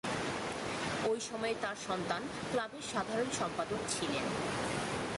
ঐ 1.07 1.13
সময়ে 1.19 1.55
তার 1.61 1.77
সন্তান 1.87 2.21
ক্লাবের 2.51 2.85
সাধারণ 2.93 3.29
সম্পাদক 3.39 3.81
ছিলেন। 3.89 4.25